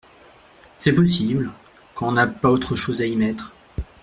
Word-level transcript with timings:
C’est 0.79 0.93
possible… 0.95 1.51
quand 1.93 2.07
on 2.07 2.13
n’a 2.13 2.25
pas 2.25 2.49
autre 2.49 2.75
chose 2.75 3.03
à 3.03 3.05
y 3.05 3.15
mettre… 3.15 3.53